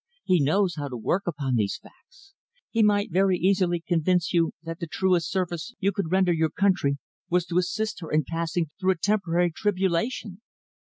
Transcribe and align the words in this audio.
He 0.23 0.41
knows 0.41 0.77
how 0.77 0.87
to 0.87 0.97
work 0.97 1.27
upon 1.27 1.53
these 1.53 1.77
facts. 1.77 2.33
He 2.71 2.81
might 2.81 3.11
very 3.11 3.37
easily 3.37 3.83
convince 3.87 4.33
you 4.33 4.49
that 4.63 4.79
the 4.79 4.87
truest 4.87 5.29
service 5.29 5.75
you 5.79 5.91
could 5.91 6.11
render 6.11 6.33
your 6.33 6.49
country 6.49 6.97
was 7.29 7.45
to 7.45 7.59
assist 7.59 7.99
her 7.99 8.09
in 8.11 8.23
passing 8.27 8.65
through 8.79 8.93
a 8.93 8.97
temporary 8.97 9.51
tribulation." 9.55 10.41